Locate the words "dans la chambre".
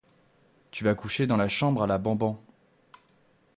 1.27-1.83